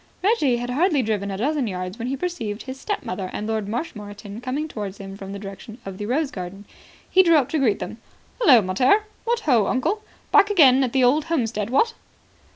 [0.23, 4.41] Reggie had hardly driven a dozen yards when he perceived his stepmother and Lord Marshmoreton
[4.41, 6.65] coming towards him from the direction of the rose garden.
[7.07, 7.99] He drew up to greet them.
[8.39, 9.03] "Hullo, mater.
[9.25, 10.01] What ho, uncle!
[10.31, 11.93] Back again at the old homestead, what?"